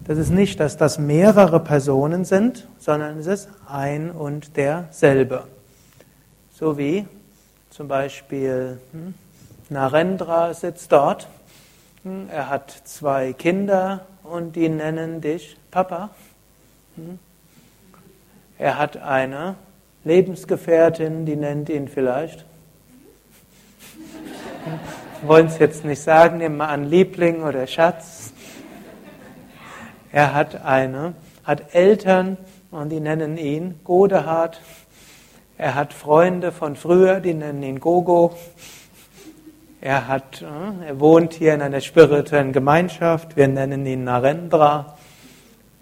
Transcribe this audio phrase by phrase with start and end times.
[0.07, 5.45] Das ist nicht, dass das mehrere Personen sind, sondern es ist ein und derselbe.
[6.53, 7.07] So wie
[7.71, 9.15] zum Beispiel hm,
[9.71, 11.27] Narendra sitzt dort,
[12.03, 16.11] hm, er hat zwei Kinder und die nennen dich Papa.
[16.97, 17.19] Hm.
[18.59, 19.55] Er hat eine
[20.05, 22.45] Lebensgefährtin, die nennt ihn vielleicht.
[25.23, 28.34] Wollen es jetzt nicht sagen, nehmen wir an Liebling oder Schatz.
[30.15, 32.37] Er hat eine, hat Eltern
[32.71, 34.61] und die nennen ihn Godehard.
[35.59, 38.33] Er hat Freunde von früher, die nennen ihn Gogo.
[39.81, 43.37] Er hat, äh, er wohnt hier in einer spirituellen Gemeinschaft.
[43.37, 44.97] Wir nennen ihn Narendra.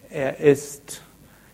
[0.09, 1.03] Er ist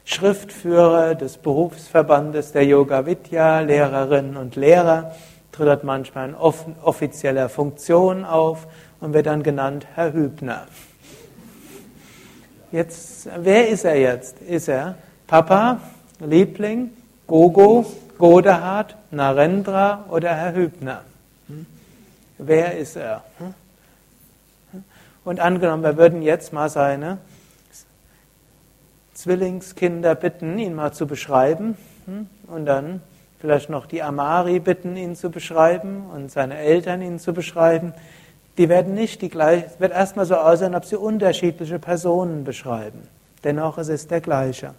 [0.04, 5.16] Schriftführer des Berufsverbandes der Yoga Vidya, Lehrerinnen und Lehrer,
[5.50, 8.68] tritt manchmal in offizieller Funktion auf
[9.00, 10.68] und wird dann genannt Herr Hübner.
[12.70, 14.42] Jetzt, wer ist er jetzt?
[14.42, 14.96] Ist er
[15.26, 15.80] Papa,
[16.20, 16.90] Liebling,
[17.26, 17.86] Gogo,
[18.18, 21.02] Godehard, Narendra oder Herr Hübner?
[21.46, 21.64] Hm?
[22.36, 23.24] Wer ist er?
[23.38, 23.54] Hm?
[25.24, 27.18] Und angenommen, wir würden jetzt mal seine
[29.14, 31.74] Zwillingskinder bitten, ihn mal zu beschreiben
[32.04, 32.26] hm?
[32.48, 33.00] und dann
[33.40, 37.94] vielleicht noch die Amari bitten, ihn zu beschreiben und seine Eltern ihn zu beschreiben
[38.58, 43.02] die werden nicht die gleiche, es wird erstmal so aussehen, ob sie unterschiedliche Personen beschreiben.
[43.44, 44.74] Dennoch es ist der gleiche.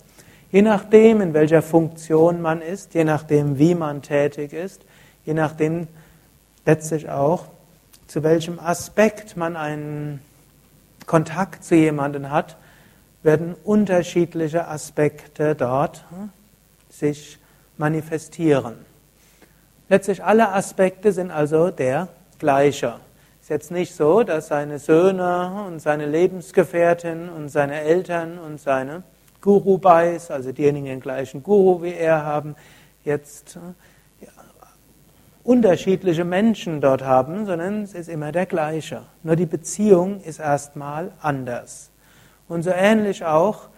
[0.51, 4.81] Je nachdem, in welcher Funktion man ist, je nachdem, wie man tätig ist,
[5.25, 5.87] je nachdem
[6.65, 7.45] letztlich auch,
[8.07, 10.21] zu welchem Aspekt man einen
[11.05, 12.57] Kontakt zu jemandem hat,
[13.23, 16.29] werden unterschiedliche Aspekte dort hm,
[16.89, 17.37] sich
[17.77, 18.73] manifestieren.
[19.87, 22.09] Letztlich alle Aspekte sind also der
[22.39, 22.95] gleiche
[23.49, 29.01] ist jetzt nicht so, dass seine Söhne und seine Lebensgefährtin und seine Eltern und seine
[29.41, 32.55] Guru-Bais, also diejenigen, die den gleichen Guru wie er haben,
[33.03, 33.57] jetzt
[34.21, 34.27] ja,
[35.43, 39.01] unterschiedliche Menschen dort haben, sondern es ist immer der gleiche.
[39.23, 41.89] Nur die Beziehung ist erstmal anders.
[42.47, 43.69] Und so ähnlich auch,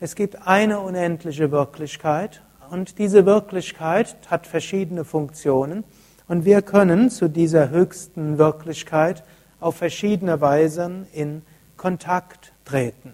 [0.00, 2.42] es gibt eine unendliche Wirklichkeit
[2.72, 5.84] und diese Wirklichkeit hat verschiedene Funktionen.
[6.32, 9.22] Und wir können zu dieser höchsten Wirklichkeit
[9.60, 11.42] auf verschiedene Weisen in
[11.76, 13.12] Kontakt treten.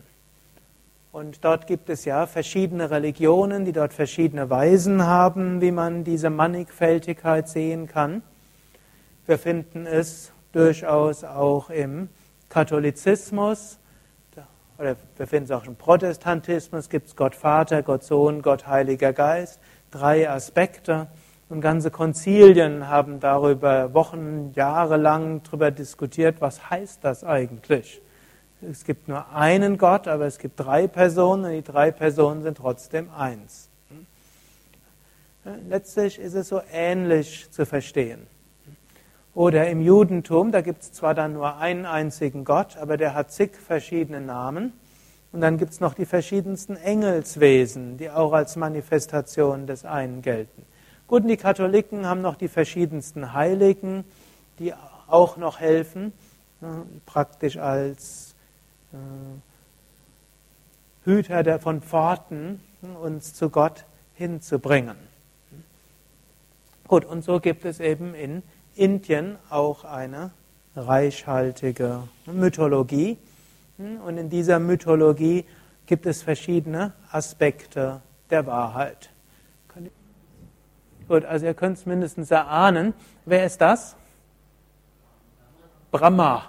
[1.11, 6.31] Und dort gibt es ja verschiedene Religionen, die dort verschiedene Weisen haben, wie man diese
[6.31, 8.23] Mannigfältigkeit sehen kann.
[9.27, 12.11] Wir finden es durchaus auch im
[12.49, 13.81] Katholizismus,
[14.79, 19.13] oder wir finden es auch im Protestantismus, gibt es Gott Vater, Gott Sohn, Gott Heiliger
[19.13, 19.59] Geist,
[19.91, 21.09] drei Aspekte.
[21.49, 28.03] Und ganze Konzilien haben darüber Wochen, Jahre lang darüber diskutiert, was heißt das eigentlich?
[28.61, 32.59] Es gibt nur einen Gott, aber es gibt drei Personen und die drei Personen sind
[32.59, 33.71] trotzdem eins.
[35.69, 38.27] Letztlich ist es so ähnlich zu verstehen.
[39.35, 43.31] Oder im Judentum, da gibt es zwar dann nur einen einzigen Gott, aber der hat
[43.31, 44.73] zig verschiedene Namen.
[45.31, 50.67] Und dann gibt es noch die verschiedensten Engelswesen, die auch als Manifestation des einen gelten.
[51.09, 54.05] Gut, und die Katholiken haben noch die verschiedensten Heiligen,
[54.59, 54.75] die
[55.07, 56.13] auch noch helfen,
[57.07, 58.35] praktisch als
[58.93, 58.97] äh,
[61.05, 62.61] Hüter von Pforten
[63.03, 64.97] uns zu Gott hinzubringen.
[66.87, 68.43] Gut, und so gibt es eben in
[68.75, 70.31] Indien auch eine
[70.77, 73.17] reichhaltige Mythologie.
[73.79, 75.47] Und in dieser Mythologie
[75.87, 79.09] gibt es verschiedene Aspekte der Wahrheit.
[81.09, 82.93] Gut, also ihr könnt es mindestens erahnen.
[83.25, 83.97] Wer ist das?
[85.91, 86.45] Brahma.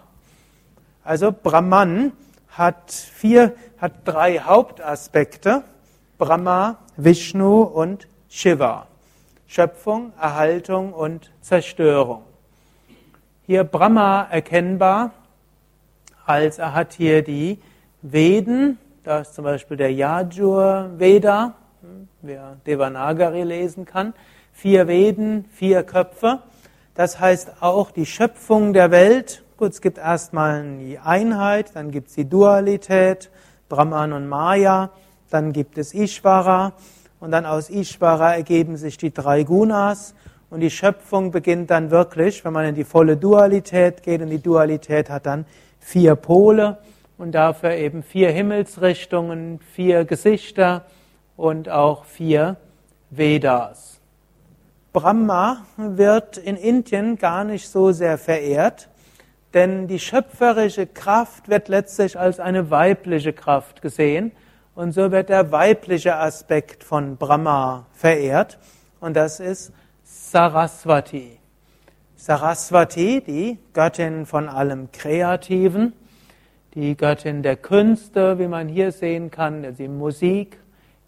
[1.02, 2.12] Also Brahman
[2.50, 5.64] hat vier, hat drei Hauptaspekte.
[6.18, 8.88] Brahma, Vishnu und Shiva.
[9.48, 12.24] Schöpfung, Erhaltung und Zerstörung.
[13.46, 15.12] Hier Brahma erkennbar,
[16.26, 17.62] als er hat hier die
[18.02, 21.54] Veden, da ist zum Beispiel der Yajur Veda,
[22.22, 24.14] wer Devanagari lesen kann,
[24.60, 26.40] vier Veden, vier Köpfe.
[26.94, 29.44] Das heißt auch die Schöpfung der Welt.
[29.56, 33.30] Gut, es gibt erstmal die Einheit, dann gibt es die Dualität,
[33.70, 34.92] Brahman und Maya,
[35.30, 36.74] dann gibt es Ishvara,
[37.22, 40.14] und dann aus Ishvara ergeben sich die drei Gunas
[40.50, 44.42] und die Schöpfung beginnt dann wirklich, wenn man in die volle Dualität geht und die
[44.42, 45.46] Dualität hat dann
[45.80, 46.80] vier Pole
[47.18, 50.86] und dafür eben vier Himmelsrichtungen, vier Gesichter
[51.38, 52.58] und auch vier
[53.10, 53.99] Vedas.
[54.92, 58.90] Brahma wird in Indien gar nicht so sehr verehrt,
[59.54, 64.32] denn die schöpferische Kraft wird letztlich als eine weibliche Kraft gesehen
[64.74, 68.58] und so wird der weibliche Aspekt von Brahma verehrt.
[69.00, 71.38] Und das ist Saraswati.
[72.16, 75.94] Saraswati, die Göttin von allem Kreativen,
[76.74, 80.58] die Göttin der Künste, wie man hier sehen kann, also die Musik.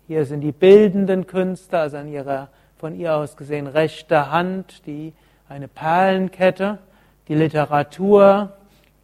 [0.08, 2.50] Hier sind die bildenden Künste, also an ihrer
[2.82, 5.14] von ihr aus gesehen rechter Hand, die
[5.48, 6.80] eine Perlenkette,
[7.28, 8.54] die Literatur,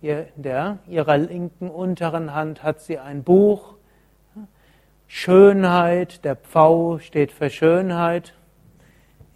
[0.01, 3.75] in der, ihrer linken unteren Hand hat sie ein Buch,
[5.06, 8.33] Schönheit, der Pfau steht für Schönheit.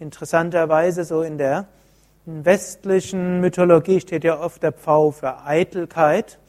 [0.00, 1.68] Interessanterweise so in der
[2.24, 6.40] westlichen Mythologie steht ja oft der Pfau für Eitelkeit.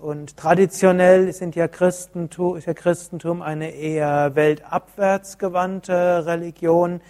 [0.00, 7.02] Und traditionell sind ja Christentum, ist ja Christentum eine eher weltabwärts gewandte Religion,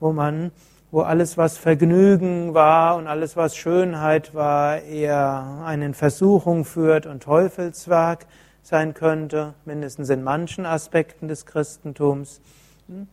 [0.00, 0.50] wo man,
[0.90, 7.22] wo alles, was Vergnügen war und alles, was Schönheit war, eher eine Versuchung führt und
[7.22, 8.24] Teufelswerk
[8.62, 12.40] sein könnte, mindestens in manchen Aspekten des Christentums.
[12.86, 13.08] Hm?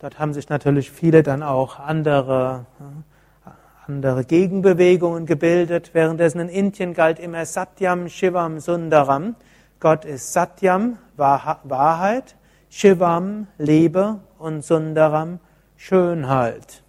[0.00, 2.66] Dort haben sich natürlich viele dann auch andere,
[3.88, 5.90] andere Gegenbewegungen gebildet.
[5.92, 9.36] Währenddessen in Indien galt immer Satyam, Shivam, Sundaram.
[9.78, 12.34] Gott ist Satyam, Wahrheit,
[12.68, 15.38] Shivam, Liebe und Sundaram,
[15.76, 16.82] Schönheit.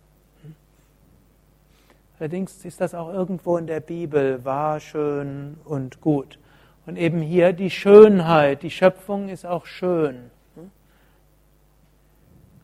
[2.19, 6.39] Allerdings ist das auch irgendwo in der Bibel wahr, schön und gut.
[6.87, 10.31] Und eben hier die Schönheit, die Schöpfung ist auch schön.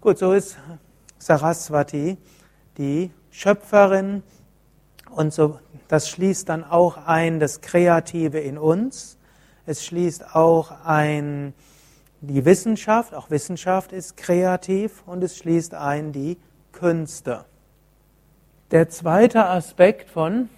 [0.02, 0.58] Gut, so ist
[1.20, 2.18] Saraswati
[2.78, 4.24] die Schöpferin
[5.16, 9.18] und so, das schließt dann auch ein das Kreative in uns.
[9.66, 11.54] Es schließt auch ein
[12.22, 16.38] die Wissenschaft, auch Wissenschaft ist kreativ und es schließt ein die
[16.72, 17.46] Künste.
[18.72, 20.50] Der zweite Aspekt von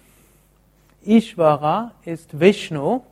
[1.04, 3.02] Ishvara ist Vishnu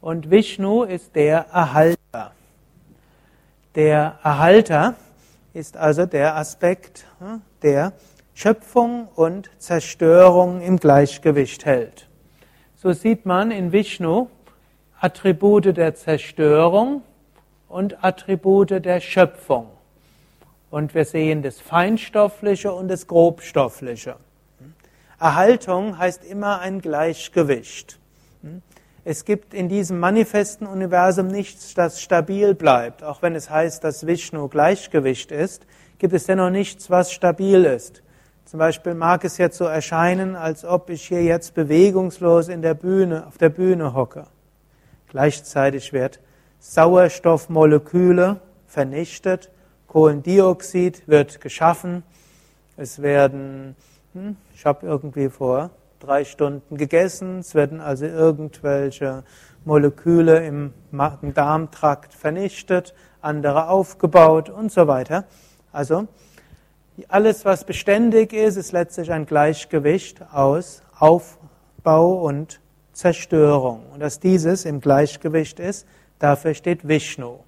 [0.00, 2.32] und Vishnu ist der Erhalter.
[3.74, 4.94] Der Erhalter
[5.52, 7.92] ist also der Aspekt, hm, der
[8.38, 12.06] Schöpfung und Zerstörung im Gleichgewicht hält.
[12.74, 14.28] So sieht man in Vishnu
[15.00, 17.00] Attribute der Zerstörung
[17.66, 19.68] und Attribute der Schöpfung.
[20.70, 24.16] Und wir sehen das Feinstoffliche und das Grobstoffliche.
[25.18, 27.98] Erhaltung heißt immer ein Gleichgewicht.
[29.06, 33.02] Es gibt in diesem manifesten Universum nichts, das stabil bleibt.
[33.02, 35.64] Auch wenn es heißt, dass Vishnu Gleichgewicht ist,
[35.98, 38.02] gibt es dennoch nichts, was stabil ist.
[38.46, 42.74] Zum Beispiel mag es jetzt so erscheinen, als ob ich hier jetzt bewegungslos in der
[42.74, 44.28] Bühne, auf der Bühne hocke.
[45.08, 46.20] Gleichzeitig wird
[46.60, 49.50] Sauerstoffmoleküle vernichtet,
[49.88, 52.04] Kohlendioxid wird geschaffen,
[52.76, 53.74] es werden,
[54.12, 59.24] hm, ich habe irgendwie vor drei Stunden gegessen, es werden also irgendwelche
[59.64, 65.24] Moleküle im Magen-Darm-Trakt vernichtet, andere aufgebaut und so weiter.
[65.72, 66.06] Also
[67.08, 72.60] alles, was beständig ist, ist letztlich ein Gleichgewicht aus Aufbau und
[72.92, 73.82] Zerstörung.
[73.92, 75.86] Und dass dieses im Gleichgewicht ist,
[76.18, 77.40] dafür steht Vishnu.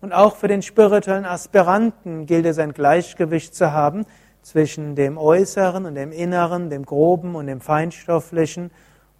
[0.00, 4.06] Und auch für den spirituellen Aspiranten gilt es, ein Gleichgewicht zu haben
[4.42, 8.70] zwischen dem Äußeren und dem Inneren, dem Groben und dem Feinstofflichen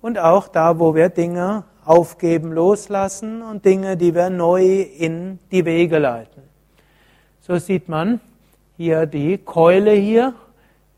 [0.00, 5.64] und auch da, wo wir Dinge aufgeben, loslassen und Dinge, die wir neu in die
[5.64, 6.42] Wege leiten.
[7.40, 8.20] So sieht man
[8.78, 10.34] hier die Keule hier,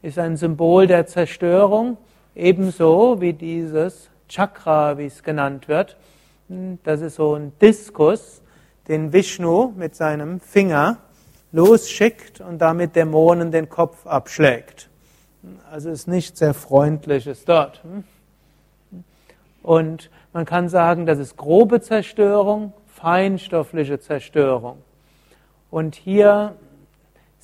[0.03, 1.97] ist ein Symbol der Zerstörung,
[2.35, 5.97] ebenso wie dieses Chakra, wie es genannt wird.
[6.85, 8.43] Das ist so ein Diskus,
[8.87, 10.99] den Vishnu mit seinem Finger
[11.53, 14.91] losschickt und damit Dämonen den Kopf abschlägt.
[15.71, 17.81] Also ist nicht sehr freundliches dort.
[19.63, 24.83] Und man kann sagen, das ist grobe Zerstörung, feinstoffliche Zerstörung.
[25.71, 26.57] Und hier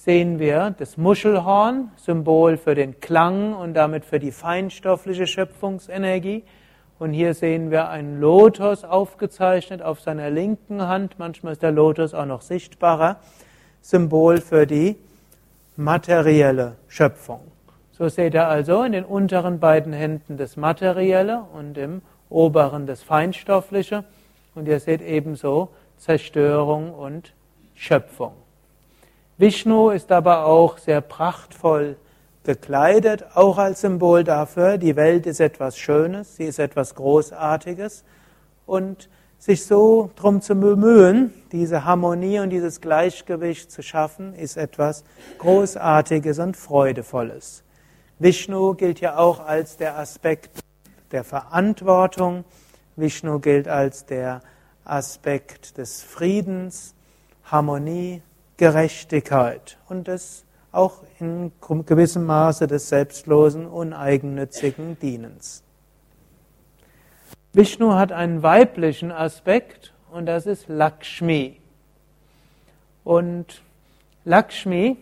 [0.07, 6.45] sehen wir das Muschelhorn, Symbol für den Klang und damit für die feinstoffliche Schöpfungsenergie.
[7.01, 11.19] Und hier sehen wir einen Lotus aufgezeichnet auf seiner linken Hand.
[11.19, 13.17] Manchmal ist der Lotus auch noch sichtbarer.
[13.81, 14.95] Symbol für die
[15.75, 17.41] materielle Schöpfung.
[17.91, 23.03] So seht ihr also in den unteren beiden Händen das Materielle und im oberen das
[23.03, 24.05] Feinstoffliche.
[24.55, 27.33] Und ihr seht ebenso Zerstörung und
[27.75, 28.46] Schöpfung.
[29.39, 31.97] Vishnu ist aber auch sehr prachtvoll
[32.43, 38.05] gekleidet, auch als Symbol dafür, die Welt ist etwas Schönes, sie ist etwas Großartiges.
[38.65, 45.05] Und sich so darum zu bemühen, diese Harmonie und dieses Gleichgewicht zu schaffen, ist etwas
[45.39, 47.63] Großartiges und Freudevolles.
[48.19, 50.61] Vishnu gilt ja auch als der Aspekt
[51.13, 52.45] der Verantwortung,
[52.97, 54.41] Vishnu gilt als der
[54.85, 56.95] Aspekt des Friedens,
[57.45, 58.23] Harmonie,
[58.57, 61.53] Gerechtigkeit und des auch in
[61.87, 65.63] gewissem Maße des selbstlosen, uneigennützigen Dienens.
[67.55, 71.59] Vishnu hat einen weiblichen Aspekt und das ist Lakshmi.
[73.05, 73.63] Und
[74.25, 74.99] Lakshmi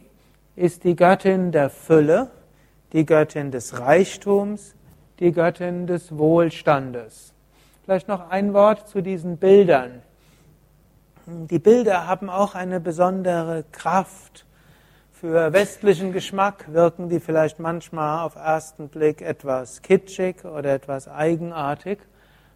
[0.55, 2.31] ist die Göttin der Fülle,
[2.93, 4.77] die Göttin des Reichtums,
[5.19, 7.33] die Göttin des Wohlstandes.
[7.85, 10.03] Vielleicht noch ein Wort zu diesen Bildern.
[11.27, 14.45] Die Bilder haben auch eine besondere Kraft.
[15.11, 22.01] Für westlichen Geschmack wirken die vielleicht manchmal auf ersten Blick etwas kitschig oder etwas eigenartig,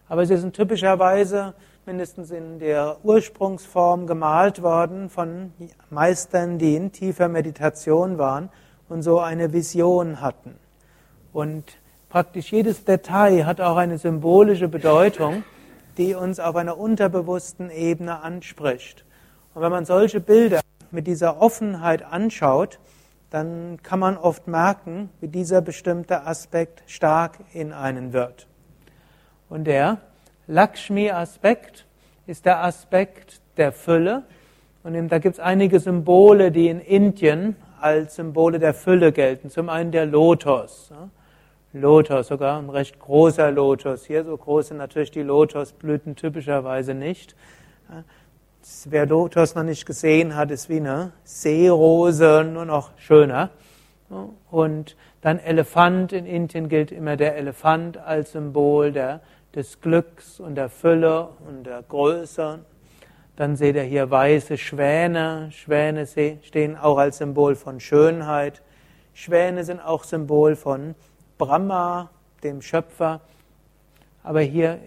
[0.07, 1.55] aber sie sind typischerweise
[1.87, 5.51] mindestens in der Ursprungsform gemalt worden von
[5.89, 8.49] Meistern, die in tiefer Meditation waren
[8.87, 10.53] und so eine Vision hatten.
[11.33, 15.43] Und praktisch jedes Detail hat auch eine symbolische Bedeutung,
[15.99, 19.05] die uns auf einer unterbewussten Ebene anspricht.
[19.53, 22.79] Und wenn man solche Bilder mit dieser Offenheit anschaut,
[23.29, 28.47] dann kann man oft merken, wie dieser bestimmte Aspekt stark in einen wird.
[29.49, 29.97] Und der
[30.47, 31.85] Lakshmi-Aspekt
[32.25, 34.23] ist der Aspekt der Fülle.
[34.83, 39.49] Und da gibt es einige Symbole, die in Indien als Symbole der Fülle gelten.
[39.49, 40.91] Zum einen der Lotus.
[41.71, 44.05] Lotus, sogar ein recht großer Lotus.
[44.05, 47.35] Hier so groß sind natürlich die Lotusblüten typischerweise nicht.
[48.85, 53.51] Wer Lotus noch nicht gesehen hat, ist wie eine Seerose, nur noch schöner.
[54.49, 56.11] Und dann Elefant.
[56.11, 59.21] In Indien gilt immer der Elefant als Symbol der,
[59.53, 62.59] des Glücks und der Fülle und der Größe.
[63.35, 65.49] Dann seht ihr hier weiße Schwäne.
[65.51, 66.07] Schwäne
[66.41, 68.63] stehen auch als Symbol von Schönheit.
[69.13, 70.95] Schwäne sind auch Symbol von
[71.39, 72.11] Brahma,
[72.43, 73.21] dem Schöpfer.
[74.21, 74.79] Aber hier,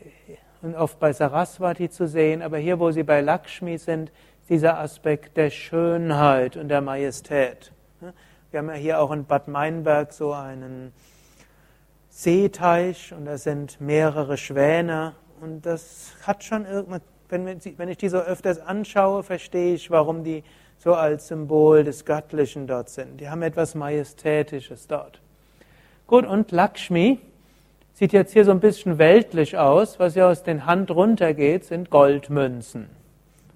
[0.62, 4.12] und oft bei Saraswati zu sehen, aber hier, wo sie bei Lakshmi sind,
[4.48, 7.72] dieser Aspekt der Schönheit und der Majestät.
[8.52, 10.92] Wir haben ja hier auch in Bad Meinberg so einen
[12.08, 17.00] Seeteich und da sind mehrere Schwäne und das hat schon irgendwas
[17.32, 20.44] wenn, wenn ich die so öfters anschaue, verstehe ich, warum die
[20.78, 23.20] so als Symbol des Göttlichen dort sind.
[23.20, 25.20] Die haben etwas Majestätisches dort.
[26.12, 27.20] Gut, und Lakshmi
[27.94, 29.98] sieht jetzt hier so ein bisschen weltlich aus.
[29.98, 32.90] Was hier aus den Hand runtergeht, sind Goldmünzen.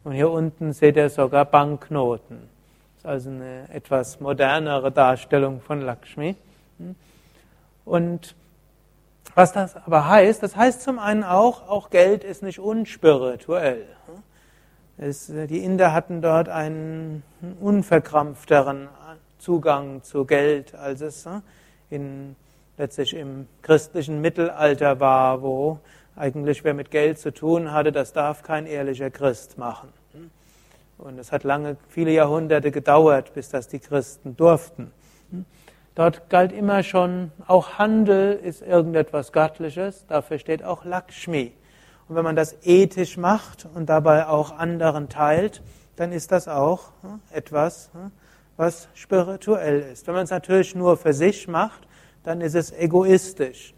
[0.05, 2.49] Und hier unten seht ihr sogar Banknoten.
[2.95, 6.35] Das ist also eine etwas modernere Darstellung von Lakshmi.
[7.85, 8.35] Und
[9.35, 13.85] was das aber heißt, das heißt zum einen auch, auch Geld ist nicht unspirituell.
[14.97, 17.23] Es, die Inder hatten dort einen
[17.61, 18.89] unverkrampfteren
[19.37, 21.29] Zugang zu Geld, als es
[21.91, 22.35] in,
[22.79, 25.79] letztlich im christlichen Mittelalter war, wo
[26.15, 29.89] eigentlich wer mit Geld zu tun hatte, das darf kein ehrlicher Christ machen.
[30.99, 34.93] Und es hat lange, viele Jahrhunderte gedauert, bis das die Christen durften.
[35.95, 41.53] Dort galt immer schon, auch Handel ist irgendetwas Göttliches, dafür steht auch Lakshmi.
[42.09, 45.63] Und wenn man das ethisch macht und dabei auch anderen teilt,
[45.97, 48.13] dann ist das auch hm, etwas, hm,
[48.57, 50.07] was spirituell ist.
[50.07, 51.86] Wenn man es natürlich nur für sich macht,
[52.27, 53.75] dann ist es egoistisch.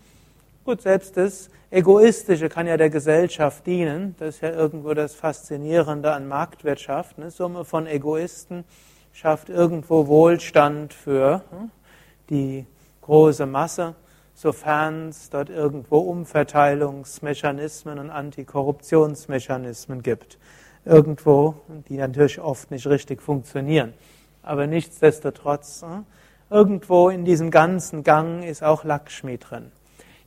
[0.64, 4.14] Gut, selbst das Egoistische kann ja der Gesellschaft dienen.
[4.18, 7.18] Das ist ja irgendwo das Faszinierende an Marktwirtschaft.
[7.18, 8.64] Eine Summe von Egoisten
[9.12, 11.70] schafft irgendwo Wohlstand für hm,
[12.30, 12.66] die
[13.02, 13.94] große Masse
[14.38, 20.38] sofern es dort irgendwo Umverteilungsmechanismen und Antikorruptionsmechanismen gibt.
[20.84, 21.56] Irgendwo,
[21.88, 23.94] die natürlich oft nicht richtig funktionieren.
[24.44, 26.02] Aber nichtsdestotrotz, äh,
[26.50, 29.72] irgendwo in diesem ganzen Gang ist auch Lakshmi drin.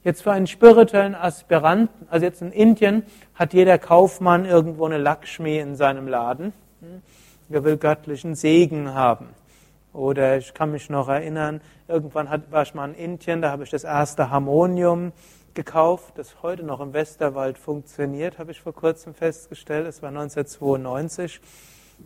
[0.04, 3.04] Jetzt für einen spirituellen Aspiranten, also jetzt in Indien
[3.36, 6.54] hat jeder Kaufmann irgendwo eine Lakshmi in seinem Laden.
[7.50, 9.30] Er will göttlichen Segen haben.
[9.94, 13.70] Oder ich kann mich noch erinnern, irgendwann war ich mal in Indien, da habe ich
[13.70, 15.12] das erste Harmonium
[15.54, 19.86] gekauft, das heute noch im Westerwald funktioniert, habe ich vor kurzem festgestellt.
[19.86, 21.42] Es war 1992.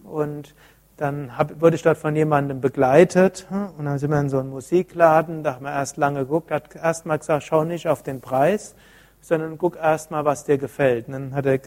[0.03, 0.55] Und
[0.97, 3.47] dann hab, wurde ich dort von jemandem begleitet
[3.77, 6.75] und dann sind wir in so einen Musikladen, da haben wir erst lange geguckt, hat
[6.75, 8.75] erst mal gesagt, schau nicht auf den Preis,
[9.19, 11.07] sondern guck erst mal, was dir gefällt.
[11.07, 11.59] Und dann hat er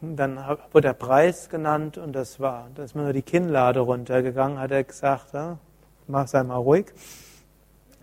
[0.00, 0.38] dann
[0.70, 4.70] wurde der Preis genannt und das war, da ist mir nur die Kinnlade runtergegangen, hat
[4.70, 5.58] er gesagt, ja,
[6.06, 6.86] mach sei mal ruhig.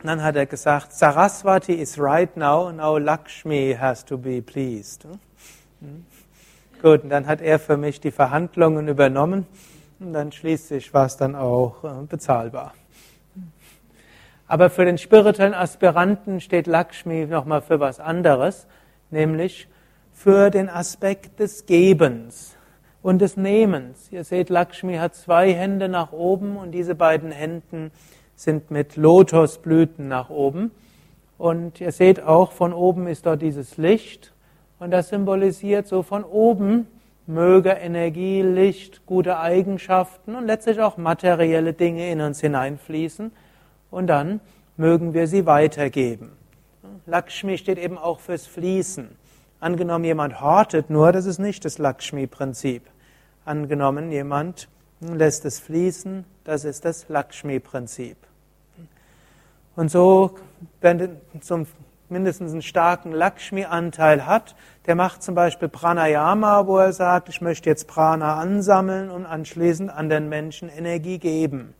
[0.01, 5.07] Und dann hat er gesagt, Saraswati is right now, now Lakshmi has to be pleased.
[5.79, 6.05] Hm?
[6.81, 9.47] Gut, und dann hat er für mich die Verhandlungen übernommen
[10.05, 12.73] und dann schließlich war es dann auch äh, bezahlbar.
[14.47, 18.67] Aber für den spirituellen Aspiranten steht Lakshmi nochmal für was anderes,
[19.09, 19.67] nämlich
[20.13, 22.55] für den Aspekt des Gebens
[23.01, 24.11] und des Nehmens.
[24.11, 27.91] Ihr seht, Lakshmi hat zwei Hände nach oben und diese beiden Händen
[28.35, 30.69] sind mit Lotosblüten nach oben.
[31.39, 34.33] Und ihr seht auch, von oben ist dort dieses Licht
[34.77, 36.87] und das symbolisiert so von oben
[37.27, 43.31] möge Energie, Licht, gute Eigenschaften und letztlich auch materielle Dinge in uns hineinfließen
[43.91, 44.39] und dann
[44.77, 46.31] mögen wir sie weitergeben.
[47.05, 49.09] Lakshmi steht eben auch fürs Fließen.
[49.59, 52.83] Angenommen, jemand hortet nur, das ist nicht das Lakshmi-Prinzip.
[53.45, 54.67] Angenommen, jemand
[54.99, 58.17] lässt es fließen, das ist das Lakshmi-Prinzip.
[59.75, 60.35] Und so,
[60.81, 61.67] wenn zum
[62.09, 67.69] mindestens einen starken Lakshmi-Anteil hat, der macht zum Beispiel Pranayama, wo er sagt, ich möchte
[67.69, 71.73] jetzt Prana ansammeln und anschließend an den Menschen Energie geben.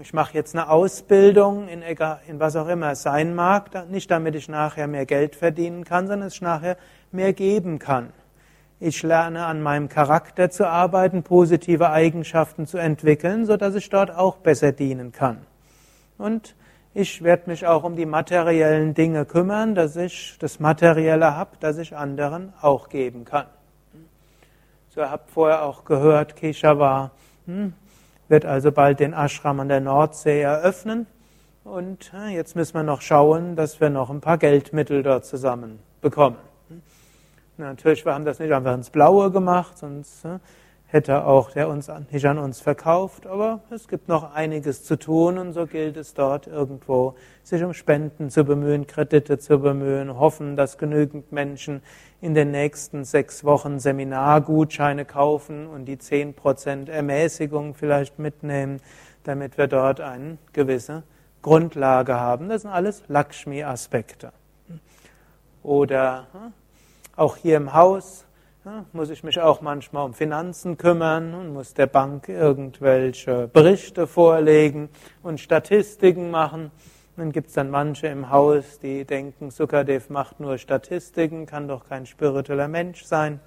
[0.00, 4.34] Ich mache jetzt eine Ausbildung in, in, was auch immer es sein mag, nicht damit
[4.34, 6.78] ich nachher mehr Geld verdienen kann, sondern dass ich nachher
[7.12, 8.14] mehr geben kann.
[8.80, 14.10] Ich lerne an meinem Charakter zu arbeiten, positive Eigenschaften zu entwickeln, so dass ich dort
[14.10, 15.38] auch besser dienen kann.
[16.16, 16.54] Und
[16.98, 21.78] ich werde mich auch um die materiellen Dinge kümmern, dass ich das Materielle habe, das
[21.78, 23.46] ich anderen auch geben kann.
[24.88, 27.12] So, ihr habt vorher auch gehört, Keshavar,
[27.46, 27.72] hm,
[28.26, 31.06] wird also bald den Ashram an der Nordsee eröffnen.
[31.62, 35.78] Und äh, jetzt müssen wir noch schauen, dass wir noch ein paar Geldmittel dort zusammen
[36.00, 36.38] bekommen.
[37.58, 40.40] Natürlich, wir haben das nicht einfach ins Blaue gemacht, sonst äh,
[40.90, 45.36] hätte auch der uns nicht an uns verkauft, aber es gibt noch einiges zu tun
[45.36, 50.56] und so gilt es dort irgendwo, sich um Spenden zu bemühen, Kredite zu bemühen, hoffen,
[50.56, 51.82] dass genügend Menschen
[52.22, 58.80] in den nächsten sechs Wochen Seminargutscheine kaufen und die zehn Prozent Ermäßigung vielleicht mitnehmen,
[59.24, 61.02] damit wir dort eine gewisse
[61.42, 62.48] Grundlage haben.
[62.48, 64.32] Das sind alles Lakshmi-Aspekte.
[65.62, 66.52] Oder hm,
[67.14, 68.24] auch hier im Haus
[68.92, 74.88] muss ich mich auch manchmal um Finanzen kümmern und muss der Bank irgendwelche Berichte vorlegen
[75.22, 76.70] und Statistiken machen.
[77.16, 81.88] Dann gibt es dann manche im Haus, die denken, Sukadev macht nur Statistiken, kann doch
[81.88, 83.40] kein spiritueller Mensch sein.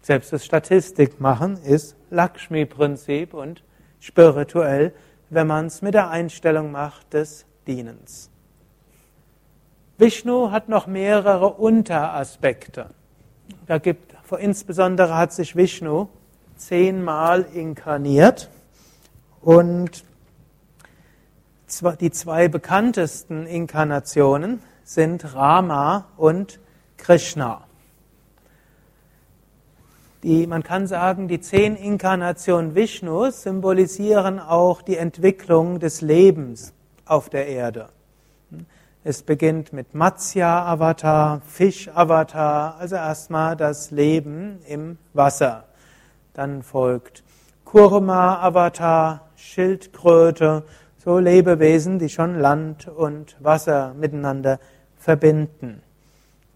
[0.00, 3.62] Selbst das Statistik machen ist Lakshmi-Prinzip und
[4.00, 4.94] spirituell,
[5.28, 8.30] wenn man es mit der Einstellung macht des Dienens.
[9.98, 12.90] Vishnu hat noch mehrere Unteraspekte.
[13.70, 16.08] Da gibt, insbesondere hat sich Vishnu
[16.56, 18.50] zehnmal inkarniert
[19.42, 20.04] und
[22.00, 26.58] die zwei bekanntesten Inkarnationen sind Rama und
[26.96, 27.62] Krishna.
[30.24, 36.72] Die, man kann sagen, die zehn Inkarnationen Vishnus symbolisieren auch die Entwicklung des Lebens
[37.04, 37.90] auf der Erde.
[39.02, 45.64] Es beginnt mit Matsya-Avatar, Fisch-Avatar, also erstmal das Leben im Wasser.
[46.34, 47.24] Dann folgt
[47.64, 50.64] Kurma-Avatar, Schildkröte,
[51.02, 54.60] So Lebewesen, die schon Land und Wasser miteinander
[54.98, 55.80] verbinden.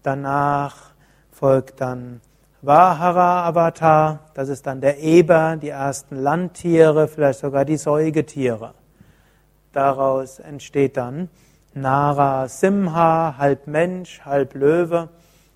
[0.03, 0.91] Danach
[1.31, 2.21] folgt dann
[2.61, 8.75] Vahara Avatar, das ist dann der Eber, die ersten Landtiere, vielleicht sogar die Säugetiere.
[9.73, 11.29] Daraus entsteht dann
[11.77, 15.09] Nara Simha, halb Mensch, halb Löwe,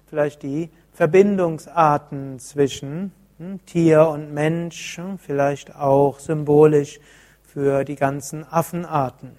[0.10, 7.00] vielleicht die Verbindungsarten zwischen hm, Tier und Mensch, hm, vielleicht auch symbolisch
[7.42, 9.38] für die ganzen Affenarten.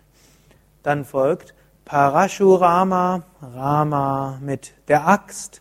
[0.82, 5.60] Dann folgt Parashurama, Rama mit der Axt,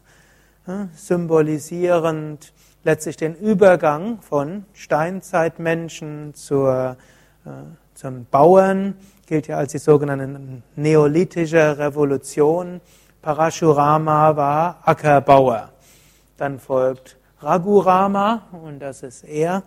[0.64, 2.54] hm, symbolisierend
[2.86, 6.96] letztlich den Übergang von Steinzeitmenschen zur,
[7.46, 7.50] äh,
[7.94, 8.96] zum Bauern,
[9.30, 12.82] gilt ja als die sogenannte neolithische Revolution.
[13.22, 15.70] Parashurama war Ackerbauer.
[16.36, 19.62] Dann folgt Raghurama und das ist er.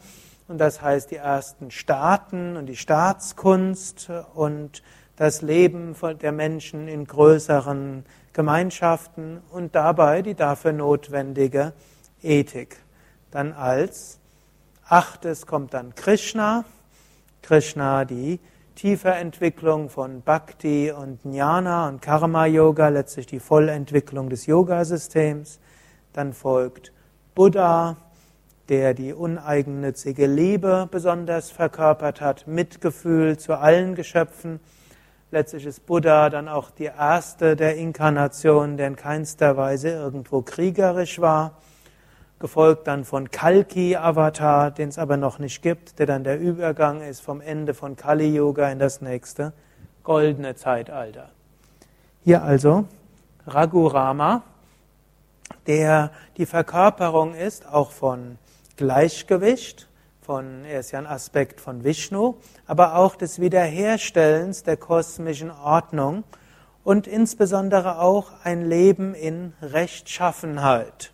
[0.49, 4.83] Und das heißt die ersten Staaten und die Staatskunst und
[5.15, 11.73] das Leben der Menschen in größeren Gemeinschaften und dabei die dafür notwendige
[12.21, 12.79] Ethik.
[13.31, 14.19] Dann als
[14.89, 16.65] achtes kommt dann Krishna.
[17.43, 18.41] Krishna, die
[18.75, 25.61] tiefe Entwicklung von Bhakti und Jnana und Karma Yoga, letztlich die Vollentwicklung des Yoga-Systems.
[26.13, 26.93] Dann folgt
[27.35, 27.97] Buddha,
[28.69, 34.61] der die uneigennützige Liebe besonders verkörpert hat, Mitgefühl zu allen Geschöpfen.
[35.31, 41.21] Letztlich ist Buddha dann auch die erste der Inkarnationen, der in keinster Weise irgendwo kriegerisch
[41.21, 41.59] war.
[42.43, 47.01] Gefolgt dann von Kalki Avatar, den es aber noch nicht gibt, der dann der Übergang
[47.01, 49.53] ist vom Ende von Kali Yoga in das nächste
[50.03, 51.31] goldene Zeitalter.
[52.25, 52.87] Hier also
[53.47, 54.43] Raghurama,
[55.69, 58.39] der die Verkörperung ist, auch von
[58.77, 59.87] Gleichgewicht,
[60.21, 62.35] von, er ist ja ein Aspekt von Vishnu,
[62.67, 66.25] aber auch des Wiederherstellens der kosmischen Ordnung
[66.83, 71.13] und insbesondere auch ein Leben in Rechtschaffenheit.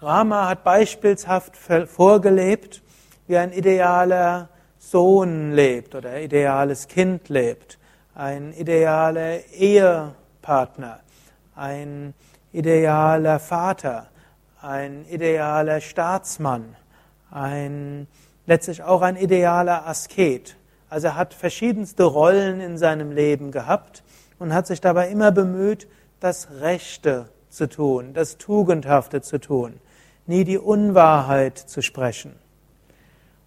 [0.00, 2.82] Rama hat beispielshaft vorgelebt,
[3.26, 7.78] wie ein idealer Sohn lebt oder ein ideales Kind lebt,
[8.14, 11.00] ein idealer Ehepartner,
[11.56, 12.14] ein
[12.52, 14.06] idealer Vater,
[14.62, 16.76] ein idealer Staatsmann,
[17.32, 18.06] ein,
[18.46, 20.56] letztlich auch ein idealer Asket.
[20.88, 24.04] Also er hat verschiedenste Rollen in seinem Leben gehabt
[24.38, 25.88] und hat sich dabei immer bemüht,
[26.20, 29.80] das Rechte zu tun, das Tugendhafte zu tun,
[30.28, 32.34] nie die Unwahrheit zu sprechen.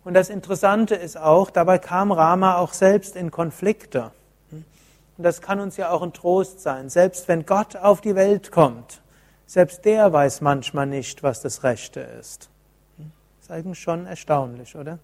[0.04, 4.12] Und das Interessante ist auch, dabei kam Rama auch selbst in Konflikte.
[4.52, 6.90] Und das kann uns ja auch ein Trost sein.
[6.90, 9.02] Selbst wenn Gott auf die Welt kommt,
[9.46, 12.50] selbst der weiß manchmal nicht, was das Rechte ist.
[12.98, 13.06] Das
[13.44, 14.98] ist eigentlich schon erstaunlich, oder?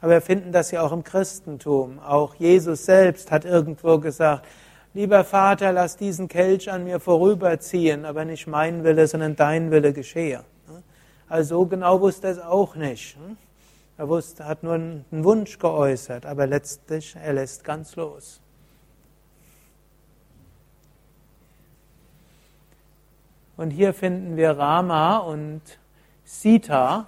[0.00, 1.98] Aber wir finden das ja auch im Christentum.
[1.98, 4.46] Auch Jesus selbst hat irgendwo gesagt,
[4.94, 9.92] lieber Vater, lass diesen Kelch an mir vorüberziehen, aber nicht mein Wille, sondern dein Wille
[9.92, 10.44] geschehe.
[11.30, 13.16] Also so genau wusste er es auch nicht.
[13.96, 18.40] Er wusste, hat nur einen Wunsch geäußert, aber letztlich, er lässt ganz los.
[23.56, 25.62] Und hier finden wir Rama und
[26.24, 27.06] Sita.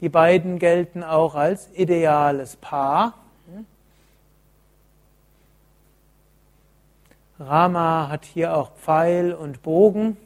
[0.00, 3.14] Die beiden gelten auch als ideales Paar.
[7.38, 10.18] Rama hat hier auch Pfeil und Bogen.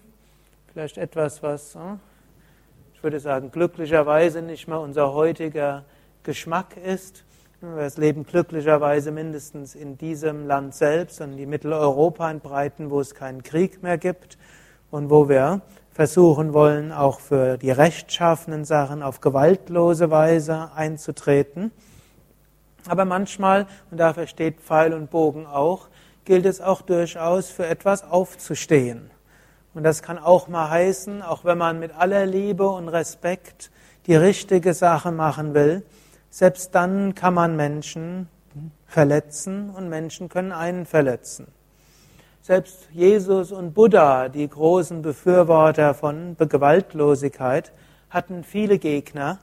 [0.72, 2.00] Vielleicht etwas, was, hm,
[2.98, 5.84] ich würde sagen, glücklicherweise nicht mehr unser heutiger
[6.24, 7.24] Geschmack ist.
[7.60, 13.14] Wir leben glücklicherweise mindestens in diesem Land selbst und in Mitteleuropa in Breiten, wo es
[13.14, 14.36] keinen Krieg mehr gibt
[14.90, 15.60] und wo wir
[15.92, 21.70] versuchen wollen, auch für die rechtschaffenen Sachen auf gewaltlose Weise einzutreten.
[22.88, 25.86] Aber manchmal, und dafür steht Pfeil und Bogen auch,
[26.24, 29.12] gilt es auch durchaus für etwas aufzustehen.
[29.78, 33.70] Und das kann auch mal heißen, auch wenn man mit aller Liebe und Respekt
[34.08, 35.84] die richtige Sache machen will,
[36.30, 38.28] selbst dann kann man Menschen
[38.86, 41.46] verletzen und Menschen können einen verletzen.
[42.42, 47.70] Selbst Jesus und Buddha, die großen Befürworter von Gewaltlosigkeit,
[48.10, 49.38] hatten viele Gegner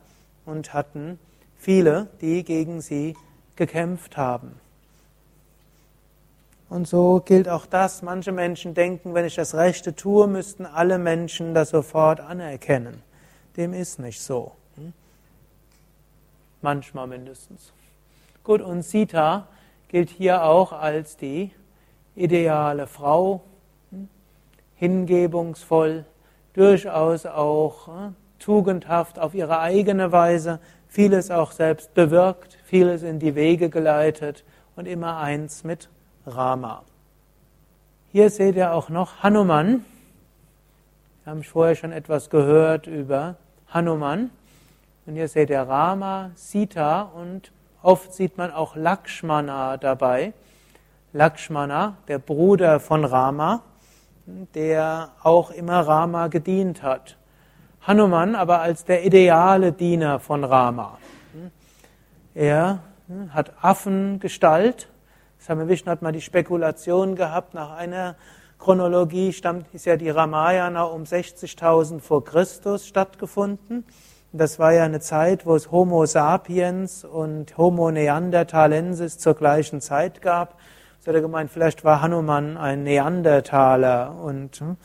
[0.45, 1.17] und hatten
[1.55, 3.15] viele, die gegen sie
[3.55, 4.59] gekämpft haben.
[6.75, 8.01] Und so gilt auch das.
[8.01, 13.01] Manche Menschen denken, wenn ich das Rechte tue, müssten alle Menschen das sofort anerkennen.
[13.55, 14.51] Dem ist nicht so.
[14.75, 14.91] Hm?
[16.61, 17.71] Manchmal mindestens.
[18.43, 19.47] Gut, und Sita
[19.87, 21.51] gilt hier auch als die
[22.13, 23.43] ideale Frau,
[23.91, 24.09] hm,
[24.75, 26.03] hingebungsvoll,
[26.51, 30.59] durchaus auch hm, tugendhaft auf ihre eigene Weise,
[30.89, 34.43] vieles auch selbst bewirkt, vieles in die Wege geleitet
[34.75, 35.87] und immer eins mit
[36.25, 36.83] Rama.
[38.11, 39.85] Hier seht ihr auch noch Hanuman.
[41.23, 43.35] Wir haben vorher schon etwas gehört über
[43.67, 44.31] Hanuman.
[45.05, 47.51] Und hier seht ihr Rama, Sita und
[47.83, 50.33] oft sieht man auch Lakshmana dabei.
[51.13, 53.61] Lakshmana, der Bruder von Rama,
[54.25, 57.17] der auch immer Rama gedient hat.
[57.85, 60.97] Hanuman aber als der ideale Diener von Rama.
[62.33, 62.79] Er
[63.29, 64.87] hat Affengestalt.
[65.47, 68.15] Same Vishnu hat mal die Spekulation gehabt, nach einer
[68.57, 73.85] Chronologie stammt, ist ja die Ramayana um 60.000 vor Christus stattgefunden.
[74.33, 80.23] Das war ja eine Zeit, wo es Homo sapiens und Homo neanderthalensis zur gleichen Zeit
[80.23, 80.57] gab.
[80.99, 84.77] So hat er gemeint, vielleicht war Hanuman ein Neandertaler und hm,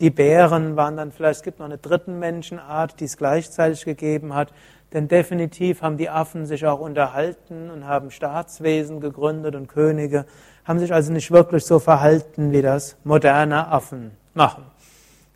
[0.00, 4.34] die Bären waren dann vielleicht, es gibt noch eine dritten Menschenart, die es gleichzeitig gegeben
[4.34, 4.52] hat.
[4.92, 10.26] Denn definitiv haben die Affen sich auch unterhalten und haben Staatswesen gegründet und Könige,
[10.64, 14.64] haben sich also nicht wirklich so verhalten, wie das moderne Affen machen.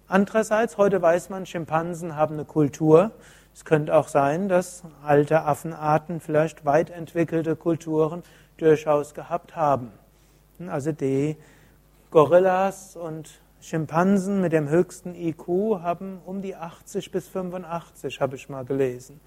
[0.08, 3.12] Andererseits, heute weiß man, Schimpansen haben eine Kultur.
[3.54, 8.22] Es könnte auch sein, dass alte Affenarten vielleicht weit entwickelte Kulturen
[8.56, 9.92] durchaus gehabt haben.
[10.66, 11.36] Also die
[12.10, 15.46] Gorillas und Schimpansen mit dem höchsten IQ
[15.82, 19.20] haben um die 80 bis 85, habe ich mal gelesen.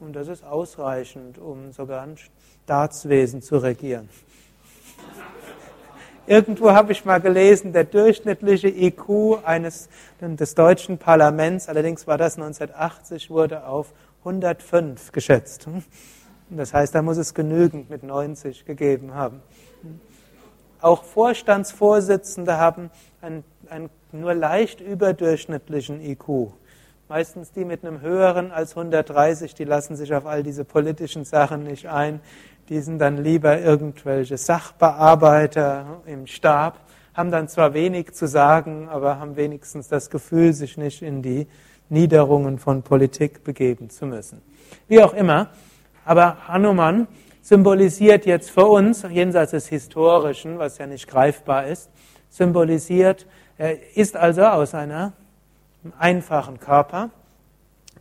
[0.00, 2.16] Und das ist ausreichend, um sogar ein
[2.64, 4.08] Staatswesen zu regieren.
[6.26, 12.38] Irgendwo habe ich mal gelesen, der durchschnittliche IQ eines, des deutschen Parlaments, allerdings war das
[12.38, 15.68] 1980, wurde auf 105 geschätzt.
[16.52, 19.40] Das heißt, da muss es genügend mit 90 gegeben haben.
[20.80, 26.52] Auch Vorstandsvorsitzende haben einen, einen nur leicht überdurchschnittlichen IQ.
[27.10, 31.64] Meistens die mit einem höheren als 130, die lassen sich auf all diese politischen Sachen
[31.64, 32.20] nicht ein.
[32.68, 36.78] Die sind dann lieber irgendwelche Sachbearbeiter im Stab,
[37.12, 41.48] haben dann zwar wenig zu sagen, aber haben wenigstens das Gefühl, sich nicht in die
[41.88, 44.40] Niederungen von Politik begeben zu müssen.
[44.86, 45.48] Wie auch immer,
[46.04, 47.08] aber Hanuman
[47.42, 51.90] symbolisiert jetzt für uns, jenseits des Historischen, was ja nicht greifbar ist,
[52.28, 53.26] symbolisiert,
[53.58, 55.12] er ist also aus einer
[55.98, 57.10] einfachen Körper.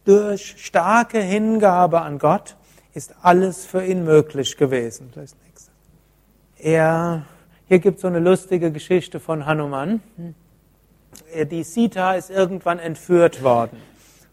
[0.06, 2.56] Durch starke Hingabe an Gott
[2.94, 5.12] ist alles für ihn möglich gewesen.
[6.58, 7.26] Er,
[7.68, 10.02] hier gibt es so eine lustige Geschichte von Hanuman.
[11.52, 13.82] Die Sita ist irgendwann entführt worden.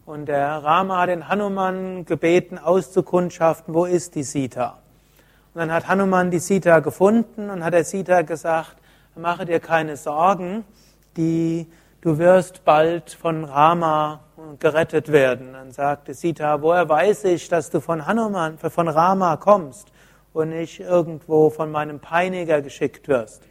[0.05, 4.79] Und der Rama hat den Hanuman gebeten, auszukundschaften, wo ist die Sita.
[5.53, 8.77] Und dann hat Hanuman die Sita gefunden und hat der Sita gesagt,
[9.17, 10.63] mache dir keine Sorgen,
[11.15, 11.67] die
[12.01, 14.21] du wirst bald von Rama
[14.59, 15.53] gerettet werden.
[15.53, 19.91] Dann sagte Sita, woher weiß ich, dass du von Hanuman, von Rama kommst
[20.33, 23.43] und nicht irgendwo von meinem Peiniger geschickt wirst?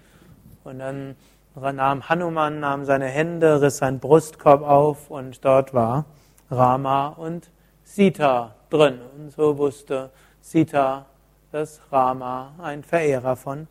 [0.64, 1.16] Und dann
[1.54, 6.04] nahm Hanuman, nahm seine Hände, riss seinen Brustkorb auf und dort war
[6.50, 7.50] Rama und
[7.82, 9.00] Sita drin.
[9.16, 11.06] Und so wusste Sita,
[11.52, 13.68] dass Rama ein Verehrer von,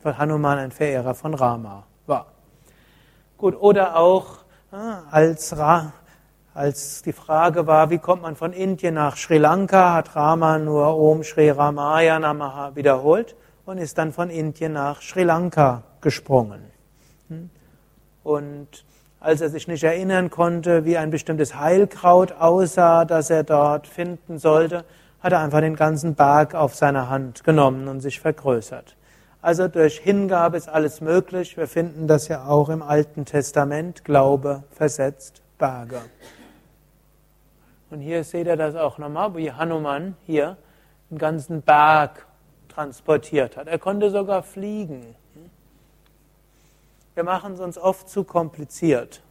[0.00, 2.35] von hm, Hanuman ein Verehrer von Rama war.
[3.38, 4.38] Gut, oder auch
[5.10, 5.54] als,
[6.54, 10.96] als die Frage war, wie kommt man von Indien nach Sri Lanka, hat Rama nur
[10.96, 16.62] Om Sri Ramaya Namaha wiederholt und ist dann von Indien nach Sri Lanka gesprungen.
[17.28, 17.50] Hm?
[18.24, 18.84] Und
[19.20, 24.38] als er sich nicht erinnern konnte, wie ein bestimmtes Heilkraut aussah, das er dort finden
[24.38, 24.84] sollte,
[25.20, 28.96] hat er einfach den ganzen Berg auf seine Hand genommen und sich vergrößert.
[29.46, 31.56] Also durch Hingabe ist alles möglich.
[31.56, 34.04] Wir finden das ja auch im Alten Testament.
[34.04, 36.00] Glaube versetzt Berge.
[37.88, 40.56] Und hier seht ihr das auch nochmal, wie Hanuman hier
[41.10, 42.26] einen ganzen Berg
[42.68, 43.68] transportiert hat.
[43.68, 45.14] Er konnte sogar fliegen.
[47.14, 49.22] Wir machen es uns oft zu kompliziert.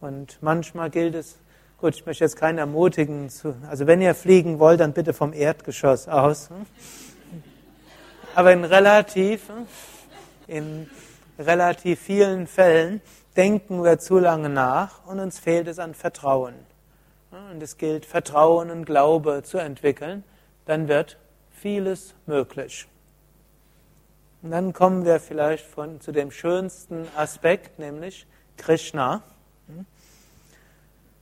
[0.00, 1.38] Und manchmal gilt es,
[1.80, 3.28] gut, ich möchte jetzt keinen ermutigen,
[3.68, 6.50] also wenn ihr fliegen wollt, dann bitte vom Erdgeschoss aus.
[8.34, 9.50] Aber in relativ,
[10.46, 10.90] in
[11.38, 13.00] relativ vielen Fällen
[13.36, 16.54] denken wir zu lange nach und uns fehlt es an Vertrauen.
[17.52, 20.24] Und es gilt, Vertrauen und Glaube zu entwickeln,
[20.66, 21.18] dann wird
[21.52, 22.86] vieles möglich.
[24.42, 29.22] Und dann kommen wir vielleicht von, zu dem schönsten Aspekt, nämlich Krishna.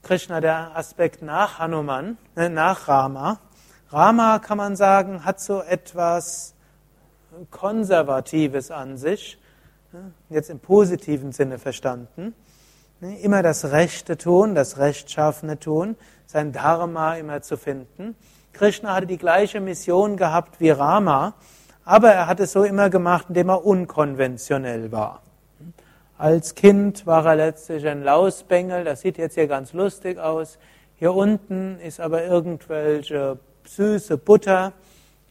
[0.01, 3.39] Krishna, der Aspekt nach Hanuman, äh, nach Rama.
[3.89, 6.53] Rama, kann man sagen, hat so etwas
[7.51, 9.39] Konservatives an sich,
[10.29, 12.35] jetzt im positiven Sinne verstanden.
[13.21, 18.15] Immer das Rechte tun, das Rechtschaffene tun, sein Dharma immer zu finden.
[18.53, 21.33] Krishna hatte die gleiche Mission gehabt wie Rama,
[21.85, 25.21] Aber er hat es so immer gemacht, indem er unkonventionell war.
[26.17, 30.57] Als Kind war er letztlich ein Lausbengel, das sieht jetzt hier ganz lustig aus.
[30.95, 34.71] Hier unten ist aber irgendwelche süße Butter,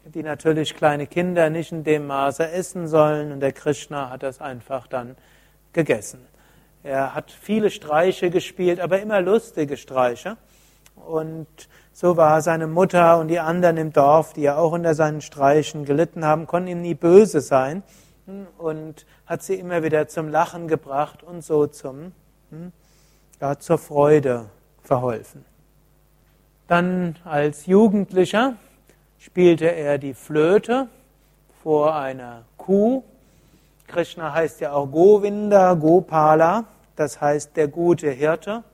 [0.05, 4.41] die natürlich kleine Kinder nicht in dem Maße essen sollen und der Krishna hat das
[4.41, 5.17] einfach dann
[5.73, 6.27] gegessen.
[6.83, 10.37] Er hat viele Streiche gespielt, aber immer lustige Streiche.
[10.97, 11.47] Und
[11.93, 15.85] so war seine Mutter und die anderen im Dorf, die ja auch unter seinen Streichen
[15.85, 17.83] gelitten haben, konnten ihm nie böse sein
[18.59, 22.13] und hat sie immer wieder zum Lachen gebracht und so zum,
[22.51, 22.73] hm,
[23.41, 24.47] ja, zur Freude
[24.83, 25.45] verholfen.
[26.67, 28.55] Dann als Jugendlicher
[29.25, 30.89] spielte er die Flöte
[31.63, 33.05] vor einer Kuh.
[33.87, 36.65] Krishna heißt ja auch Govinda, Gopala,
[36.97, 38.65] das heißt der gute Hirte.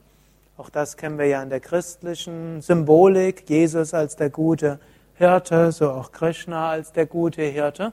[0.57, 3.49] Auch das kennen wir ja in der christlichen Symbolik.
[3.49, 4.81] Jesus als der gute
[5.17, 7.93] Hirte, so auch Krishna als der gute Hirte.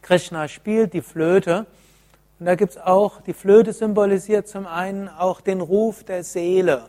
[0.00, 1.66] Krishna spielt die Flöte.
[2.40, 6.88] Und da gibt es auch, die Flöte symbolisiert zum einen auch den Ruf der Seele.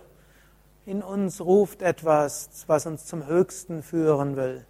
[0.88, 4.66] In uns ruft etwas, was uns zum Höchsten führen will.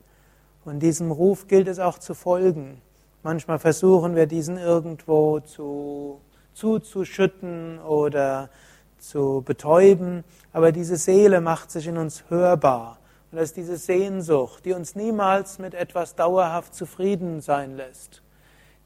[0.66, 2.82] Und diesem Ruf gilt es auch zu folgen.
[3.22, 6.20] Manchmal versuchen wir diesen irgendwo zu,
[6.54, 8.50] zuzuschütten oder
[8.98, 12.98] zu betäuben, aber diese Seele macht sich in uns hörbar.
[13.32, 18.24] Und das ist diese Sehnsucht, die uns niemals mit etwas dauerhaft zufrieden sein lässt.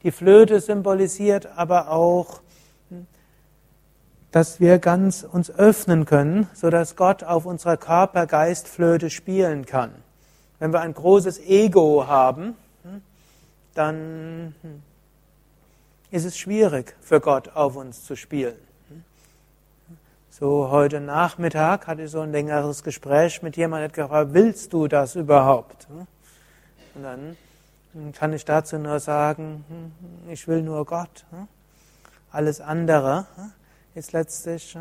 [0.02, 2.42] Die Flöte symbolisiert aber auch,
[4.32, 9.92] dass wir ganz uns öffnen können, so dass Gott auf unserer Körper-Geist-Flöte spielen kann.
[10.58, 12.54] Wenn wir ein großes Ego haben,
[13.74, 14.54] dann
[16.10, 18.56] ist es schwierig für Gott auf uns zu spielen.
[20.30, 24.88] So heute Nachmittag hatte ich so ein längeres Gespräch mit jemandem, der gefragt, willst du
[24.88, 25.86] das überhaupt?
[26.94, 27.36] Und dann
[28.14, 29.92] kann ich dazu nur sagen,
[30.28, 31.26] ich will nur Gott.
[32.30, 33.26] Alles andere
[33.94, 34.76] ist letztlich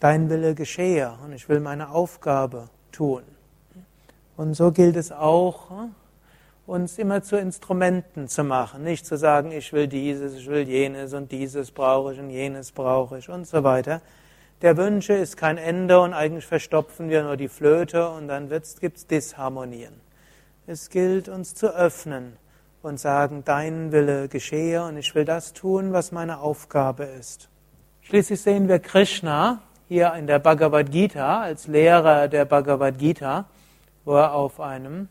[0.00, 3.22] dein Wille geschehe und ich will meine Aufgabe tun.
[4.36, 5.70] Und so gilt es auch,
[6.66, 11.12] uns immer zu Instrumenten zu machen, nicht zu sagen, ich will dieses, ich will jenes
[11.12, 14.00] und dieses brauche ich und jenes brauche ich und so weiter.
[14.62, 18.96] Der Wünsche ist kein Ende und eigentlich verstopfen wir nur die Flöte und dann gibt
[18.96, 20.00] es Disharmonien.
[20.66, 22.38] Es gilt, uns zu öffnen
[22.82, 27.50] und sagen, dein Wille geschehe und ich will das tun, was meine Aufgabe ist.
[28.06, 33.46] Schließlich sehen wir Krishna hier in der Bhagavad Gita als Lehrer der Bhagavad Gita,
[34.04, 35.08] wo er auf einem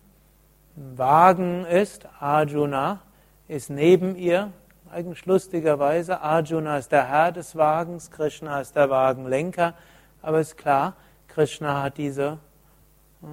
[0.75, 2.07] Wagen ist.
[2.19, 3.01] Arjuna
[3.47, 4.51] ist neben ihr.
[4.91, 9.73] Eigentlich lustigerweise, Arjuna ist der Herr des Wagens, Krishna ist der Wagenlenker.
[10.21, 10.95] Aber ist klar,
[11.27, 12.37] Krishna hat diese,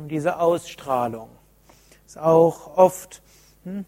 [0.08, 1.28] diese Ausstrahlung
[2.06, 3.20] ist auch oft,
[3.64, 3.84] hm,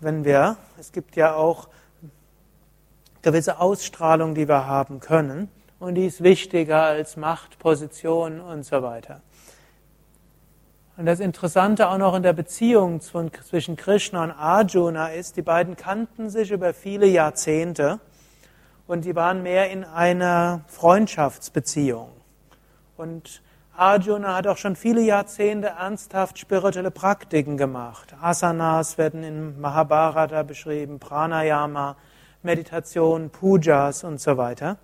[0.00, 1.68] wenn wir, es gibt ja auch
[3.22, 8.82] gewisse Ausstrahlung, die wir haben können, und die ist wichtiger als Macht, Position und so
[8.82, 9.20] weiter.
[10.96, 15.74] Und das Interessante auch noch in der Beziehung zwischen Krishna und Arjuna ist, die beiden
[15.74, 17.98] kannten sich über viele Jahrzehnte
[18.86, 22.10] und die waren mehr in einer Freundschaftsbeziehung.
[22.96, 23.42] Und
[23.74, 28.14] Arjuna hat auch schon viele Jahrzehnte ernsthaft spirituelle Praktiken gemacht.
[28.20, 31.96] Asanas werden in Mahabharata beschrieben, Pranayama,
[32.42, 34.78] Meditation, Pujas und so weiter.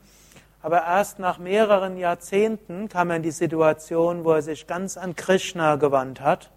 [0.60, 5.16] Aber erst nach mehreren Jahrzehnten kam er in die Situation, wo er sich ganz an
[5.16, 6.50] Krishna gewandt hat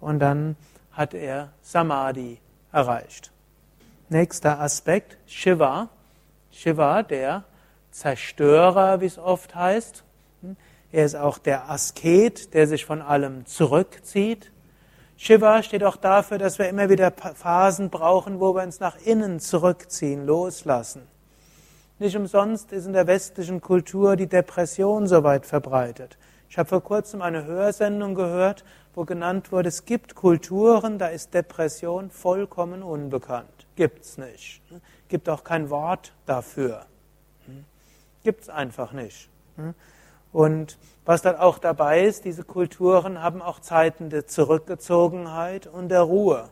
[0.00, 0.56] und dann
[0.92, 2.38] hat er Samadhi
[2.72, 3.32] erreicht.
[4.08, 5.88] Nächster Aspekt, Shiva.
[6.50, 7.44] Shiva, der
[7.90, 10.04] Zerstörer, wie es oft heißt.
[10.92, 14.52] Er ist auch der Asket, der sich von allem zurückzieht.
[15.16, 19.40] Shiva steht auch dafür, dass wir immer wieder Phasen brauchen, wo wir uns nach innen
[19.40, 21.02] zurückziehen, loslassen.
[21.98, 26.18] Nicht umsonst ist in der westlichen Kultur die Depression so weit verbreitet.
[26.50, 28.64] Ich habe vor kurzem eine Hörsendung gehört,
[28.94, 33.66] wo genannt wurde, es gibt Kulturen, da ist Depression vollkommen unbekannt.
[33.76, 34.62] Gibt's nicht.
[35.08, 36.86] Gibt auch kein Wort dafür.
[38.22, 39.28] Gibt's einfach nicht.
[40.36, 40.76] Und
[41.06, 46.50] was dann auch dabei ist, diese Kulturen haben auch Zeiten der Zurückgezogenheit und der Ruhe.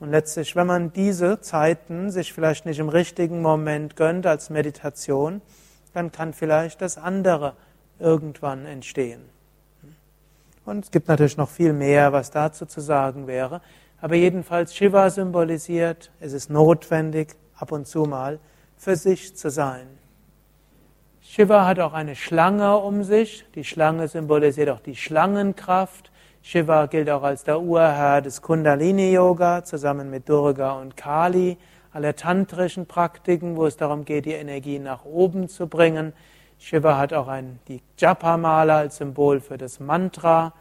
[0.00, 5.42] Und letztlich, wenn man diese Zeiten sich vielleicht nicht im richtigen Moment gönnt als Meditation,
[5.92, 7.52] dann kann vielleicht das andere
[7.98, 9.20] irgendwann entstehen.
[10.64, 13.60] Und es gibt natürlich noch viel mehr, was dazu zu sagen wäre.
[14.00, 18.40] Aber jedenfalls Shiva symbolisiert, es ist notwendig, ab und zu mal
[18.78, 19.97] für sich zu sein.
[21.30, 23.44] Shiva hat auch eine Schlange um sich.
[23.54, 26.10] Die Schlange symbolisiert auch die Schlangenkraft.
[26.40, 31.58] Shiva gilt auch als der Urherr des Kundalini-Yoga, zusammen mit Durga und Kali,
[31.92, 36.14] aller tantrischen Praktiken, wo es darum geht, die Energie nach oben zu bringen.
[36.58, 40.54] Shiva hat auch ein, die Japa-Mala als Symbol für das Mantra.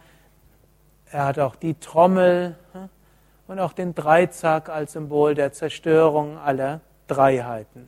[1.09, 2.89] Er hat auch die Trommel hm,
[3.47, 7.88] und auch den Dreizack als Symbol der Zerstörung aller Dreiheiten.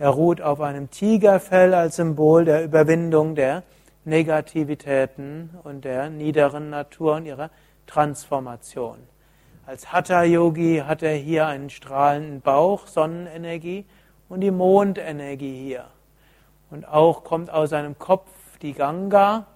[0.00, 3.64] Er ruht auf einem Tigerfell als Symbol der Überwindung der
[4.06, 7.50] Negativitäten und der niederen Natur und ihrer
[7.86, 8.96] Transformation.
[9.66, 13.84] Als Hatha-Yogi hat er hier einen strahlenden Bauch, Sonnenenergie
[14.30, 15.84] und die Mondenergie hier.
[16.70, 18.30] Und auch kommt aus seinem Kopf
[18.62, 19.48] die Ganga,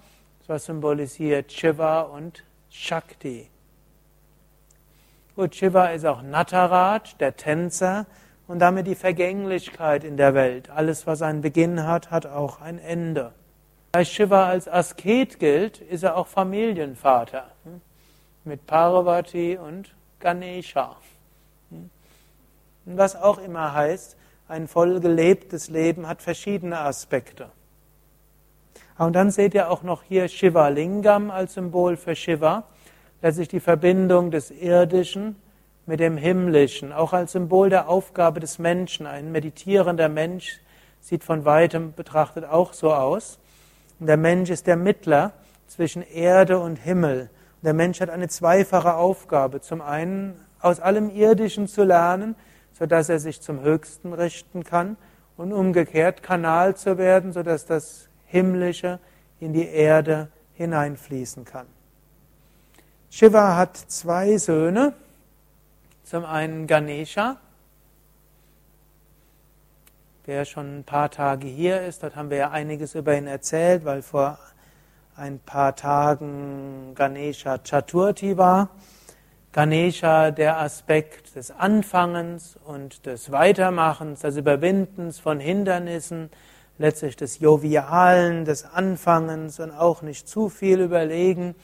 [0.47, 3.49] was symbolisiert Shiva und Shakti.
[5.37, 8.05] Gut, Shiva ist auch Nataraj, der Tänzer,
[8.47, 10.71] und damit die Vergänglichkeit in der Welt.
[10.71, 13.33] Alles, was einen Beginn hat, hat auch ein Ende.
[13.93, 17.81] Da Shiva als Asket gilt, ist er auch Familienvater hm?
[18.45, 20.97] mit Parvati und Ganesha.
[21.71, 21.91] Hm?
[22.85, 24.17] Was auch immer heißt,
[24.49, 27.49] ein voll gelebtes Leben hat verschiedene Aspekte.
[28.99, 32.65] Und dann seht ihr auch noch hier Shiva Lingam als Symbol für Shiva,
[33.23, 35.37] letztlich die Verbindung des Irdischen
[35.87, 39.07] mit dem Himmlischen, auch als Symbol der Aufgabe des Menschen.
[39.07, 40.61] Ein meditierender Mensch
[41.01, 43.39] sieht von weitem betrachtet auch so aus.
[44.01, 45.33] Und der Mensch ist der Mittler
[45.67, 47.31] zwischen Erde und Himmel.
[47.57, 49.61] Und der Mensch hat eine zweifache Aufgabe.
[49.61, 52.35] Zum einen aus allem Irdischen zu lernen,
[52.73, 54.97] sodass er sich zum Höchsten richten kann
[55.37, 58.99] und umgekehrt Kanal zu werden, sodass das Himmlische
[59.41, 61.67] in die Erde hineinfließen kann.
[63.11, 64.95] Shiva hat zwei Söhne,
[66.05, 67.39] zum einen Ganesha,
[70.27, 73.85] Wer schon ein paar Tage hier ist, dort haben wir ja einiges über ihn erzählt,
[73.85, 74.39] weil vor
[75.17, 78.71] ein paar Tagen Ganesha Chaturthi war.
[79.53, 86.31] Ganesha der Aspekt des Anfangens und des Weitermachens, des Überwindens von Hindernissen,
[86.79, 91.55] letztlich des Jovialen, des Anfangens und auch nicht zu viel überlegen.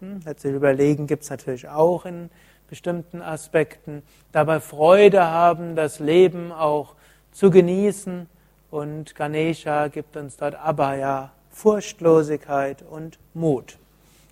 [0.00, 2.30] Hm, letztlich überlegen gibt es natürlich auch in
[2.68, 4.02] bestimmten Aspekten,
[4.32, 6.94] dabei Freude haben, das Leben auch
[7.32, 8.28] zu genießen
[8.70, 13.78] und Ganesha gibt uns dort Abhaya, Furchtlosigkeit und Mut.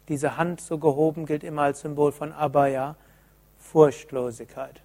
[0.08, 2.96] Diese Hand so gehoben gilt immer als Symbol von Abhaya,
[3.58, 4.80] Furchtlosigkeit.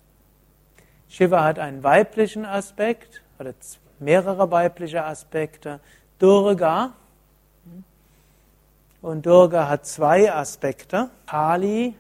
[1.10, 3.54] Shiva hat einen weiblichen Aspekt oder
[4.00, 5.80] mehrere weibliche Aspekte.
[6.20, 6.94] Durga
[9.02, 11.10] und Durga hat zwei Aspekte.
[11.26, 11.96] Kali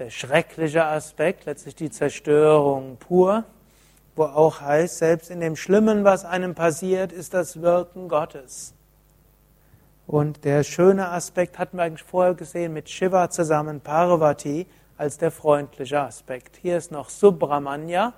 [0.00, 3.44] der schreckliche Aspekt, letztlich die Zerstörung pur,
[4.16, 8.72] wo auch heißt, selbst in dem Schlimmen, was einem passiert, ist das Wirken Gottes.
[10.06, 15.30] Und der schöne Aspekt hatten wir eigentlich vorher gesehen mit Shiva zusammen, Parvati, als der
[15.30, 16.56] freundliche Aspekt.
[16.56, 18.14] Hier ist noch Subramanya,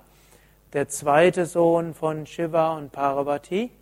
[0.74, 3.72] der zweite Sohn von Shiva und Parvati.